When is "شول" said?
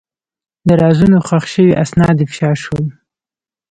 2.63-2.85